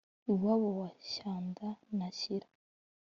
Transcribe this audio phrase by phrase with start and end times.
[0.31, 1.67] iwabo wa shyanda
[1.97, 2.47] na shyira